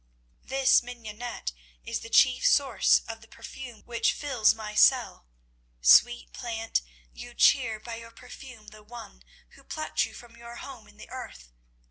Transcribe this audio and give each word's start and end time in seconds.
This 0.41 0.81
mignonette 0.81 1.51
is 1.85 1.99
the 1.99 2.09
chief 2.09 2.43
source 2.47 3.03
of 3.07 3.21
the 3.21 3.27
perfume 3.27 3.83
which 3.83 4.13
fills 4.13 4.55
my 4.55 4.73
cell. 4.73 5.27
Sweet 5.79 6.33
plant, 6.33 6.81
you 7.13 7.35
cheer 7.35 7.79
by 7.79 7.97
your 7.97 8.09
perfume 8.09 8.69
the 8.69 8.81
one 8.81 9.21
who 9.49 9.63
plucked 9.63 10.03
you 10.07 10.15
from 10.15 10.35
your 10.35 10.55
home 10.55 10.87
in 10.87 10.97
the 10.97 11.11
earth. 11.11 11.49